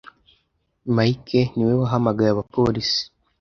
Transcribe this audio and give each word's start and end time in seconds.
Mike 0.95 1.39
ni 1.55 1.63
we 1.67 1.73
wahamagaye 1.81 2.29
abapolisi. 2.31 3.01